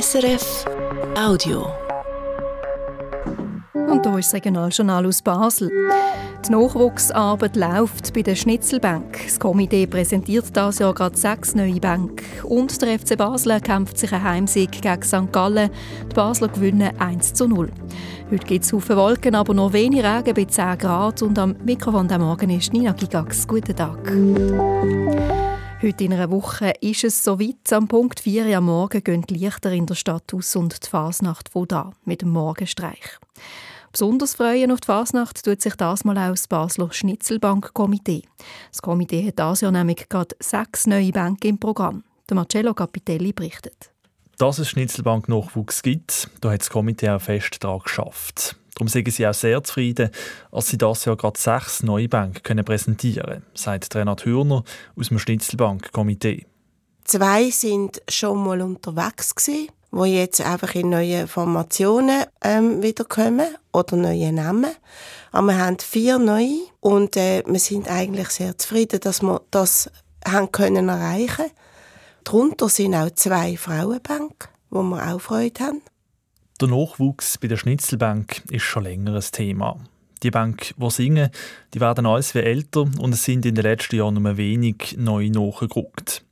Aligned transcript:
SRF 0.00 0.64
Audio. 1.16 1.68
Und 3.74 4.04
hier 4.04 4.18
ist 4.18 4.26
das 4.26 4.34
Regionaljournal 4.34 5.06
aus 5.06 5.22
Basel. 5.22 5.70
Die 6.44 6.50
Nachwuchsarbeit 6.50 7.54
läuft 7.54 8.12
bei 8.12 8.22
der 8.22 8.34
Schnitzelbank. 8.34 9.20
Das 9.24 9.38
Komitee 9.38 9.86
präsentiert 9.86 10.46
dieses 10.56 10.80
Jahr 10.80 10.94
gerade 10.94 11.16
sechs 11.16 11.54
neue 11.54 11.78
Bänke. 11.78 12.24
Und 12.42 12.82
der 12.82 12.98
FC 12.98 13.16
Basel 13.16 13.60
kämpft 13.60 13.96
sich 13.96 14.12
einen 14.12 14.24
Heimsieg 14.24 14.72
gegen 14.82 15.02
St. 15.02 15.30
Gallen. 15.30 15.70
Die 16.10 16.14
Basler 16.14 16.48
gewinnen 16.48 16.90
1 16.98 17.34
zu 17.34 17.46
0. 17.46 17.70
Heute 18.32 18.46
gibt 18.46 18.64
es 18.64 18.70
viele 18.70 18.96
Wolken, 18.96 19.36
aber 19.36 19.54
noch 19.54 19.72
wenig 19.72 20.04
Regen 20.04 20.34
bei 20.34 20.44
10 20.44 20.76
Grad. 20.76 21.22
Und 21.22 21.38
am 21.38 21.54
Mikrofon 21.64 22.08
der 22.08 22.18
Morgen 22.18 22.50
ist 22.50 22.72
Nina 22.72 22.90
Gigax. 22.90 23.46
Guten 23.46 23.76
Tag. 23.76 24.10
Heute 25.84 26.04
in 26.04 26.14
einer 26.14 26.30
Woche 26.30 26.72
ist 26.80 27.04
es 27.04 27.22
soweit. 27.22 27.70
Am 27.70 27.88
Punkt 27.88 28.20
4 28.20 28.46
Uhr 28.46 28.56
am 28.56 28.64
Morgen 28.64 29.04
gehen 29.04 29.20
die 29.20 29.34
Lichter 29.34 29.70
in 29.70 29.84
der 29.84 29.94
Stadt 29.94 30.32
aus 30.32 30.56
und 30.56 30.82
die 30.82 30.88
Fasnacht 30.88 31.50
von 31.50 31.68
da 31.68 31.92
mit 32.06 32.22
dem 32.22 32.30
Morgenstreich. 32.30 33.18
Besonders 33.92 34.34
freuen 34.34 34.72
auf 34.72 34.80
die 34.80 34.86
Fasnacht 34.86 35.44
tut 35.44 35.60
sich 35.60 35.74
das 35.74 36.06
mal 36.06 36.16
auch 36.16 36.30
das 36.30 36.48
Basler 36.48 36.90
Schnitzelbank-Komitee. 36.90 38.22
Das 38.70 38.80
Komitee 38.80 39.26
hat 39.26 39.38
dieses 39.38 39.60
Jahr 39.60 39.72
nämlich 39.72 40.08
gerade 40.08 40.34
sechs 40.40 40.86
neue 40.86 41.12
Bänke 41.12 41.48
im 41.48 41.58
Programm. 41.58 42.02
Der 42.30 42.36
Marcello 42.36 42.72
Capitelli 42.72 43.34
berichtet. 43.34 43.90
Dass 44.38 44.58
es 44.58 44.70
Schnitzelbank-Nachwuchs 44.70 45.82
gibt, 45.82 46.30
da 46.40 46.52
hat 46.52 46.60
das 46.60 46.70
Komitee 46.70 47.10
auch 47.10 47.20
fest 47.20 47.62
daran 47.62 47.80
geschafft. 47.80 48.56
Darum 48.74 48.88
sind 48.88 49.12
sie 49.12 49.26
auch 49.26 49.34
sehr 49.34 49.62
zufrieden, 49.62 50.10
als 50.50 50.68
sie 50.68 50.78
das 50.78 51.04
Jahr 51.04 51.16
gerade 51.16 51.38
sechs 51.38 51.82
neue 51.82 52.08
Bänke 52.08 52.40
können 52.40 52.64
präsentieren 52.64 53.26
können, 53.26 53.46
sagt 53.54 53.94
Renat 53.94 54.24
Hürner 54.24 54.64
aus 54.96 55.08
dem 55.08 55.18
Schnitzelbank-Komitee. 55.18 56.46
Zwei 57.04 57.50
sind 57.50 58.02
schon 58.08 58.42
mal 58.42 58.62
unterwegs 58.62 59.34
gewesen, 59.34 59.68
wo 59.90 60.04
jetzt 60.04 60.40
einfach 60.40 60.74
in 60.74 60.90
neue 60.90 61.28
Formationen 61.28 62.24
ähm, 62.42 62.82
wiederkommen 62.82 63.46
oder 63.72 63.96
neue 63.96 64.32
Namen. 64.32 64.72
Aber 65.30 65.48
wir 65.48 65.58
haben 65.58 65.78
vier 65.78 66.18
neue 66.18 66.62
und 66.80 67.16
äh, 67.16 67.44
wir 67.46 67.60
sind 67.60 67.88
eigentlich 67.88 68.30
sehr 68.30 68.58
zufrieden, 68.58 69.00
dass 69.00 69.22
wir 69.22 69.40
das 69.50 69.90
haben 70.26 70.50
können 70.50 70.88
erreichen. 70.88 71.46
Darunter 72.24 72.68
sind 72.68 72.94
auch 72.94 73.10
zwei 73.10 73.56
Frauenbänke, 73.56 74.48
wo 74.70 74.82
wir 74.82 75.12
auch 75.12 75.20
Freude 75.20 75.62
haben. 75.62 75.82
Der 76.60 76.68
Nachwuchs 76.68 77.36
bei 77.38 77.48
der 77.48 77.56
Schnitzelbank 77.56 78.42
ist 78.48 78.62
schon 78.62 78.84
länger 78.84 79.16
ein 79.16 79.24
Thema. 79.32 79.76
Die 80.22 80.30
Bank, 80.30 80.72
die 80.76 80.90
singen, 80.90 81.30
die 81.74 81.80
werden 81.80 82.06
alles 82.06 82.32
wie 82.36 82.38
älter 82.38 82.82
und 82.82 83.12
es 83.12 83.24
sind 83.24 83.44
in 83.44 83.56
den 83.56 83.64
letzten 83.64 83.96
Jahren 83.96 84.22
nur 84.22 84.36
wenig 84.36 84.94
neu 84.96 85.30
nachgerückt. 85.30 86.24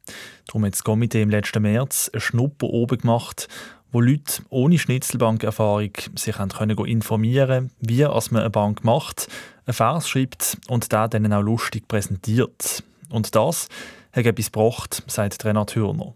Darum 0.47 0.65
hat 0.65 0.75
das 0.75 0.85
Komitee 0.85 1.23
im 1.23 1.31
letzten 1.31 1.63
März 1.63 2.09
eine 2.13 2.21
Schnupper 2.21 2.69
oben 2.69 2.99
gemacht, 2.99 3.49
wo 3.91 4.01
Leute 4.01 4.45
ohne 4.49 4.79
Schnitzelbankerfahrung 4.79 5.91
sich 6.15 6.37
können 6.37 6.79
informieren 6.87 7.73
wie 7.81 8.05
man 8.05 8.37
eine 8.37 8.51
Bank 8.51 8.85
macht, 8.85 9.27
einen 9.67 9.75
Vers 9.75 10.09
schreibt 10.09 10.57
und 10.69 10.93
der 10.93 11.09
dann 11.09 11.33
auch 11.33 11.43
lustig 11.43 11.89
präsentiert. 11.89 12.85
Und 13.11 13.35
das 13.35 13.69
hat 14.13 14.25
etwas 14.25 14.53
gebracht, 14.53 15.03
sagt 15.09 15.45
Renat 15.45 15.75
Hürner. 15.75 16.15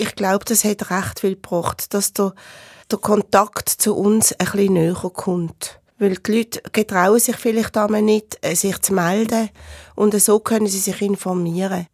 Ich 0.00 0.14
glaube, 0.14 0.46
das 0.46 0.64
hat 0.64 0.90
recht 0.90 1.20
viel 1.20 1.34
gebracht, 1.34 1.92
dass 1.92 2.14
der 2.14 2.32
der 2.90 2.98
Kontakt 2.98 3.68
zu 3.68 3.94
uns 3.94 4.32
ein 4.32 4.46
bisschen 4.46 4.72
näher 4.72 4.94
kommt. 4.94 5.80
Weil 5.98 6.16
die 6.16 6.38
Leute 6.38 6.62
getrauen 6.72 7.20
sich 7.20 7.36
vielleicht 7.36 7.76
einmal 7.76 8.02
nicht, 8.02 8.38
äh, 8.40 8.54
sich 8.54 8.80
zu 8.80 8.94
melden 8.94 9.50
und 9.94 10.18
so 10.20 10.40
können 10.40 10.66
sie 10.66 10.78
sich 10.78 11.02
informieren. 11.02 11.86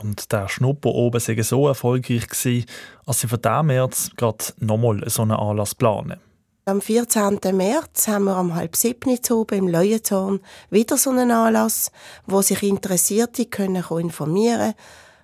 Und 0.00 0.32
der 0.32 0.48
Schnupper 0.48 0.90
oben 0.90 1.20
sei 1.20 1.40
so 1.42 1.68
erfolgreich 1.68 2.26
gewesen, 2.26 2.64
als 3.04 3.20
sie 3.20 3.28
für 3.28 3.38
diesen 3.38 3.66
März 3.66 4.10
gerade 4.16 4.44
nochmal 4.58 5.02
so 5.08 5.22
einen 5.22 5.32
Anlass 5.32 5.74
planen. 5.74 6.18
Am 6.64 6.80
14. 6.80 7.38
März 7.52 8.08
haben 8.08 8.24
wir 8.24 8.36
am 8.36 8.54
halb 8.54 8.76
sieben 8.76 9.18
oben 9.30 9.58
im 9.58 9.68
Leuentorn 9.68 10.40
wieder 10.70 10.96
so 10.96 11.10
einen 11.10 11.30
Anlass, 11.30 11.90
wo 12.26 12.40
sich 12.40 12.62
Interessierte 12.62 13.46
können 13.46 13.84
informieren 13.84 14.74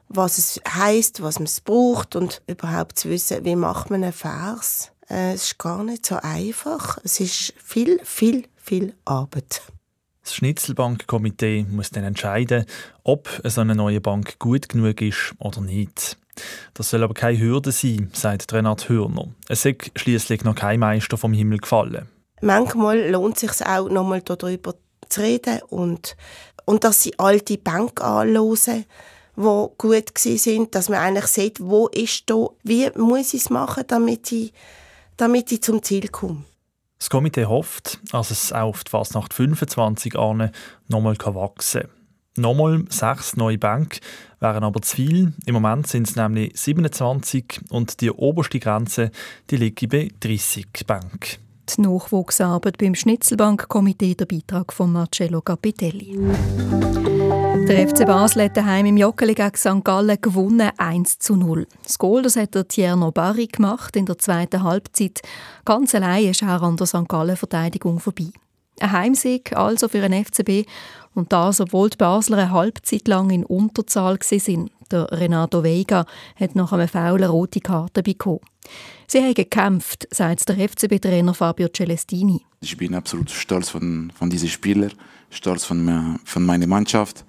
was 0.09 0.39
es 0.39 0.61
heißt, 0.69 1.22
was 1.22 1.39
man 1.39 1.49
braucht 1.65 2.17
und 2.17 2.43
überhaupt 2.47 2.99
zu 2.99 3.09
wissen, 3.09 3.44
wie 3.44 3.56
macht 3.56 3.91
man 3.91 4.03
einen 4.03 4.12
Vers. 4.12 4.93
Äh, 5.09 5.34
es 5.34 5.44
ist 5.44 5.59
gar 5.59 5.83
nicht 5.84 6.06
so 6.06 6.17
einfach. 6.17 6.99
Es 7.05 7.21
ist 7.21 7.55
viel, 7.62 8.00
viel, 8.05 8.44
viel 8.56 8.94
Arbeit. 9.05 9.62
Das 10.22 10.34
Schnitzelbankkomitee 10.34 11.67
muss 11.71 11.91
dann 11.91 12.05
entscheiden, 12.05 12.67
ob 13.05 13.28
so 13.44 13.61
eine 13.61 13.77
neue 13.77 14.00
Bank 14.00 14.39
gut 14.39 14.69
genug 14.69 15.00
ist 15.00 15.34
oder 15.39 15.61
nicht. 15.61 16.19
Das 16.75 16.91
soll 16.91 17.05
aber 17.05 17.15
keine 17.15 17.38
Hürde 17.38 17.73
sein, 17.73 18.11
sagt 18.12 18.53
Renat 18.53 18.88
Hürner. 18.88 19.28
Es 19.49 19.65
ist 19.65 19.93
schließlich 19.94 20.44
noch 20.44 20.56
kein 20.56 20.81
Meister 20.81 21.17
vom 21.17 21.33
Himmel 21.33 21.59
gefallen. 21.59 22.09
Manchmal 22.43 23.09
lohnt 23.09 23.37
es 23.37 23.41
sich 23.56 23.67
auch, 23.67 23.88
nochmal 23.88 24.21
darüber 24.23 24.75
zu 25.09 25.21
reden 25.21 25.61
und, 25.69 26.17
und 26.65 26.84
dass 26.84 27.03
sie 27.03 27.19
alte 27.19 27.56
Bank 27.56 28.03
anhören, 28.03 28.84
die 29.37 29.67
gut 29.79 30.19
sind, 30.19 30.75
dass 30.75 30.89
man 30.89 30.99
eigentlich 30.99 31.27
sieht, 31.27 31.61
wo 31.61 31.89
ist 31.89 32.25
da, 32.31 32.49
wie 32.63 32.91
muss 32.97 33.35
ich 33.35 33.43
es 33.43 33.51
machen, 33.51 33.85
damit 33.87 34.33
ich 34.33 34.53
damit 35.17 35.51
ich 35.53 35.63
zum 35.63 35.83
Ziel 35.83 36.09
komme. 36.09 36.45
Das 36.99 37.11
Komitee 37.11 37.47
hofft, 37.47 37.99
dass 38.13 38.31
es 38.31 38.53
auch 38.53 38.69
auf 38.69 38.85
die 38.85 38.91
Fasnacht 38.91 39.35
25 39.35 40.17
an 40.17 40.51
nochmal 40.89 41.17
wachsen 41.17 41.83
kann. 41.83 41.91
Nochmal 42.39 42.85
sechs 42.91 43.37
neue 43.37 43.59
Bänke 43.59 44.01
wären 44.41 44.65
aber 44.65 44.83
zu 44.83 44.97
viel. 44.97 45.33
Im 45.47 45.55
Moment 45.55 45.87
sind 45.87 46.09
es 46.09 46.17
nämlich 46.17 46.59
27 46.59 47.61
und 47.71 48.01
die 48.01 48.11
oberste 48.11 48.59
Grenze 48.59 49.11
die 49.51 49.57
liegt 49.57 49.89
bei 49.89 50.11
30 50.21 50.67
Bänken. 50.87 51.39
Die 51.69 51.81
Nachwuchsarbeit 51.81 52.79
beim 52.79 52.95
Schnitzelbankkomitee, 52.95 54.15
der 54.15 54.27
Beitrag 54.27 54.73
von 54.73 54.93
Marcello 54.93 55.41
Capitelli. 55.41 56.17
Der 57.69 57.88
FC 57.88 58.06
Basel 58.06 58.44
hat 58.44 58.56
daheim 58.56 58.87
im 58.87 58.97
Joggeli 58.97 59.34
gegen 59.34 59.56
St. 59.56 59.82
Gallen 59.82 60.21
gewonnen 60.21 60.71
1 60.77 61.19
zu 61.19 61.34
0. 61.34 61.66
Das 61.82 61.99
Goal 61.99 62.22
das 62.22 62.37
hat 62.37 62.54
der 62.54 62.69
Tierno 62.69 63.10
Barry 63.10 63.49
gemacht 63.49 63.97
in 63.97 64.06
der 64.06 64.19
zweiten 64.19 64.62
Halbzeit. 64.62 65.21
Ganz 65.65 65.93
allein 65.93 66.26
ist 66.26 66.43
er 66.43 66.62
an 66.62 66.76
der 66.76 66.87
St. 66.87 67.09
Gallen-Verteidigung 67.09 67.99
vorbei. 67.99 68.28
Ein 68.78 68.93
Heimsieg 68.93 69.56
also 69.56 69.88
für 69.88 70.00
den 70.00 70.25
FCB 70.25 70.69
und 71.15 71.32
das, 71.32 71.60
obwohl 71.60 71.91
die 71.91 71.97
Basler 71.97 72.38
eine 72.38 72.53
Halbzeit 72.53 73.09
lang 73.09 73.31
in 73.31 73.44
Unterzahl 73.44 74.16
waren. 74.16 74.71
Der 74.93 75.10
Renato 75.10 75.65
Veiga 75.65 76.06
hat 76.37 76.55
nach 76.55 76.72
einem 76.72 76.87
Foul 76.87 77.25
eine 77.25 77.28
rote 77.31 77.60
Karte 77.60 78.05
bekommen. 78.05 78.41
Sie 79.09 79.19
haben 79.19 79.34
gekämpft, 79.34 80.06
sagt 80.12 80.49
der 80.49 80.69
FCB-Trainer 80.69 81.34
Fabio 81.34 81.69
Celestini. 81.75 82.43
Ich 82.60 82.76
bin 82.76 82.94
absolut 82.94 83.31
stolz 83.31 83.71
von, 83.71 84.12
von 84.16 84.31
diesen 84.31 84.49
Spielern, 84.49 84.93
stolz 85.31 85.65
von, 85.65 86.21
von 86.25 86.47
meiner 86.47 86.69
Mannschaft. 86.69 87.25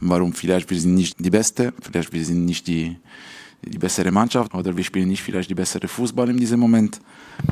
Warum? 0.00 0.32
Vielleicht 0.32 0.68
wir 0.70 0.80
sind 0.80 0.94
nicht 0.94 1.16
die 1.18 1.30
Beste, 1.30 1.72
vielleicht 1.80 2.12
wir 2.12 2.24
sind 2.24 2.44
nicht 2.44 2.66
die, 2.66 2.96
die 3.62 3.78
bessere 3.78 4.10
Mannschaft 4.10 4.54
oder 4.54 4.76
wir 4.76 4.84
spielen 4.84 5.08
nicht 5.08 5.22
vielleicht 5.22 5.50
die 5.50 5.54
bessere 5.54 5.88
Fußball 5.88 6.30
in 6.30 6.38
diesem 6.38 6.60
Moment. 6.60 7.00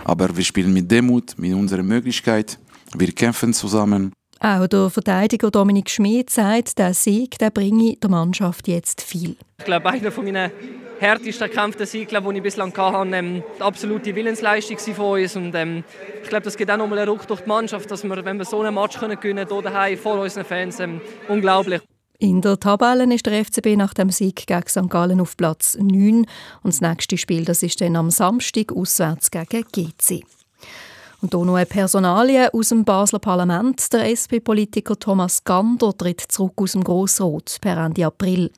Aber 0.05 0.35
wir 0.37 0.45
spielen 0.45 0.73
mit 0.73 0.91
Demut, 0.91 1.39
mit 1.39 1.53
unserer 1.55 1.83
Möglichkeit. 1.83 2.59
Wir 2.97 3.13
kämpfen 3.13 3.53
zusammen. 3.53 4.13
Auch 4.41 4.67
der 4.69 4.89
Verteidiger 4.89 5.51
Dominik 5.51 5.91
Schmid 5.91 6.31
sagt, 6.31 6.79
der 6.79 6.95
Sieg 6.95 7.39
der 7.39 7.51
bringe 7.51 7.97
der 7.97 8.09
Mannschaft 8.09 8.69
jetzt 8.69 9.03
viel. 9.03 9.37
Ich 9.59 9.65
glaube, 9.65 9.91
einer 9.91 10.13
von 10.13 10.25
meinen 10.25 10.53
härtesten 11.01 11.49
erkämpften 11.49 11.87
Sieg, 11.87 12.09
den 12.09 12.37
ich 12.37 12.43
bislang 12.43 12.77
hatte, 12.77 13.17
ähm, 13.17 13.43
die 13.59 13.63
absolute 13.63 14.15
Willensleistung 14.15 14.79
von 14.95 15.21
uns. 15.21 15.35
Und, 15.35 15.55
ähm, 15.55 15.83
ich 16.23 16.29
glaube, 16.29 16.45
das 16.45 16.57
geht 16.57 16.71
auch 16.71 16.77
nochmal 16.77 17.01
einen 17.01 17.09
Ruck 17.09 17.27
durch 17.27 17.41
die 17.41 17.49
Mannschaft, 17.49 17.91
dass 17.91 18.05
wir, 18.05 18.25
wenn 18.25 18.39
wir 18.39 18.45
so 18.45 18.61
einen 18.61 18.75
Match 18.75 18.99
können 18.99 19.19
gewinnen 19.19 19.49
können, 19.49 19.63
hier 19.63 19.71
daheim 19.71 19.99
vor 19.99 20.21
unseren 20.21 20.45
Fans, 20.45 20.79
ähm, 20.81 21.01
unglaublich. 21.29 21.83
In 22.21 22.41
der 22.41 22.59
Tabelle 22.59 23.15
ist 23.15 23.27
der 23.27 23.45
FCB 23.45 23.77
nach 23.77 23.95
dem 23.95 24.11
Sieg 24.11 24.45
gegen 24.49 24.67
St. 24.67 24.91
Gallen 24.91 25.21
auf 25.21 25.37
Platz 25.37 25.79
9 25.81 26.27
und 26.27 26.27
das 26.65 26.81
nächste 26.81 27.17
Spiel 27.17 27.45
das 27.45 27.63
ist 27.63 27.81
dann 27.81 27.95
am 27.95 28.11
Samstag 28.11 28.73
auswärts 28.73 29.31
gegen 29.31 29.65
GC. 29.71 30.25
Und 31.21 31.33
hier 31.33 31.45
noch 31.45 31.55
eine 31.55 31.67
Personalie 31.67 32.53
aus 32.53 32.71
dem 32.71 32.85
Basler 32.85 33.21
Parlament. 33.21 33.93
Der 33.93 34.11
SP-Politiker 34.11 34.99
Thomas 34.99 35.45
Gander 35.45 35.97
tritt 35.97 36.21
zurück 36.21 36.55
aus 36.57 36.73
dem 36.73 36.83
Grossrot 36.83 37.59
per 37.61 37.77
Ende 37.77 38.07
April. 38.07 38.51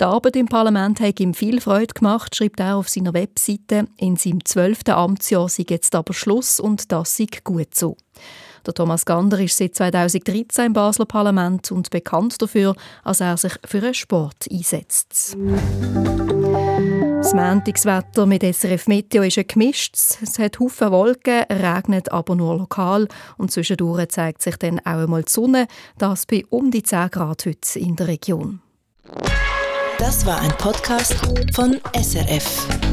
Die 0.00 0.04
Arbeit 0.04 0.34
im 0.34 0.46
Parlament 0.46 0.98
hat 0.98 1.20
ihm 1.20 1.34
viel 1.34 1.60
Freude 1.60 1.94
gemacht, 1.94 2.34
schreibt 2.34 2.58
er 2.58 2.76
auf 2.76 2.88
seiner 2.88 3.14
Webseite. 3.14 3.86
In 3.96 4.16
seinem 4.16 4.44
zwölften 4.44 4.94
Amtsjahr 4.94 5.48
sei 5.48 5.64
jetzt 5.68 5.94
aber 5.94 6.14
Schluss 6.14 6.58
und 6.58 6.90
das 6.90 7.16
sei 7.16 7.26
gut 7.44 7.76
so. 7.76 7.96
Der 8.66 8.74
Thomas 8.74 9.04
Gander 9.04 9.38
ist 9.40 9.56
seit 9.56 9.74
2013 9.74 10.66
im 10.66 10.72
Basler 10.72 11.06
Parlament 11.06 11.70
und 11.72 11.90
bekannt 11.90 12.40
dafür, 12.40 12.74
dass 13.04 13.20
er 13.20 13.36
sich 13.36 13.52
für 13.64 13.80
den 13.80 13.94
Sport 13.94 14.46
einsetzt. 14.50 15.36
Das 17.18 17.34
Montagswetter 17.34 18.26
mit 18.26 18.42
SRF 18.42 18.86
Meteo 18.86 19.22
ist 19.22 19.38
ein 19.38 19.46
gemischtes. 19.46 20.18
Es 20.22 20.38
hat 20.38 20.60
Haufen 20.60 20.90
Wolken, 20.90 21.42
regnet 21.50 22.12
aber 22.12 22.34
nur 22.34 22.56
lokal 22.56 23.08
und 23.36 23.50
zwischendurch 23.50 24.08
zeigt 24.10 24.42
sich 24.42 24.56
dann 24.56 24.78
auch 24.80 25.02
einmal 25.02 25.24
die 25.24 25.32
Sonne, 25.32 25.66
das 25.98 26.26
bei 26.26 26.44
um 26.48 26.70
die 26.70 26.82
10 26.82 27.10
Grad 27.10 27.44
heute 27.44 27.78
in 27.78 27.96
der 27.96 28.08
Region. 28.08 28.60
Das 29.98 30.24
war 30.24 30.40
ein 30.40 30.52
Podcast 30.58 31.16
von 31.54 31.80
SRF. 31.92 32.87